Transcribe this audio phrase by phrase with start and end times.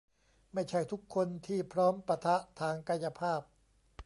[0.53, 3.41] ไม่ใช่ทุกคนที่พร้อมปะทะทางกายภาพ